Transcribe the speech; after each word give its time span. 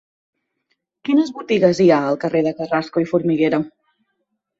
Quines 1.09 1.29
botigues 1.35 1.81
hi 1.83 1.87
ha 1.95 1.99
al 2.13 2.17
carrer 2.23 2.41
de 2.47 2.53
Carrasco 2.61 3.05
i 3.05 3.07
Formiguera? 3.13 3.61